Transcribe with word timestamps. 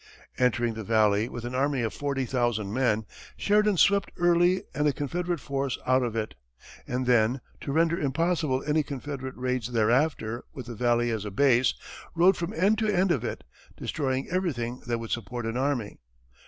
Entering 0.39 0.73
the 0.73 0.83
valley 0.83 1.29
with 1.29 1.45
an 1.45 1.53
army 1.53 1.83
of 1.83 1.93
forty 1.93 2.25
thousand 2.25 2.73
men, 2.73 3.05
Sheridan 3.37 3.77
swept 3.77 4.09
Early 4.17 4.63
and 4.73 4.87
a 4.87 4.93
Confederate 4.93 5.39
force 5.39 5.77
out 5.85 6.01
of 6.01 6.15
it, 6.15 6.33
and 6.87 7.05
then, 7.05 7.39
to 7.59 7.71
render 7.71 7.99
impossible 7.99 8.63
any 8.65 8.81
Confederate 8.81 9.35
raids 9.37 9.73
thereafter 9.73 10.43
with 10.53 10.65
the 10.65 10.73
valley 10.73 11.11
as 11.11 11.23
a 11.23 11.29
base, 11.29 11.75
rode 12.15 12.35
from 12.35 12.51
end 12.51 12.79
to 12.79 12.87
end 12.89 13.11
of 13.11 13.23
it, 13.23 13.43
destroying 13.77 14.27
everything 14.31 14.81
that 14.87 14.97
would 14.97 15.11
support 15.11 15.45
an 15.45 15.55
army. 15.55 15.99